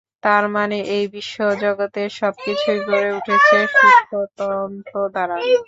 [0.23, 5.35] তার মানে, এই বিশ্বজগতের সবকিছুই গড়ে উঠেছে সূক্ষ্ম তন্তু দ্বারা।